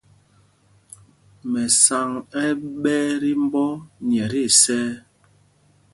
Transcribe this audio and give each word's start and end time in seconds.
Mɛsaŋ 1.51 2.09
ɛ́ 2.43 2.49
ɛ́ 2.53 2.57
ɓɛɛ 2.81 3.05
tí 3.21 3.31
mbɔ 3.45 3.63
nyɛ 4.07 4.23
tí 4.31 4.39
isɛɛ. 4.49 4.89